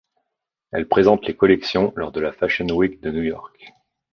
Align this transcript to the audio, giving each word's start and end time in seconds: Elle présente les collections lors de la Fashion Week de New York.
Elle 0.71 0.87
présente 0.87 1.27
les 1.27 1.35
collections 1.35 1.93
lors 1.95 2.11
de 2.11 2.19
la 2.19 2.31
Fashion 2.31 2.65
Week 2.65 2.99
de 3.01 3.11
New 3.11 3.21
York. 3.21 3.71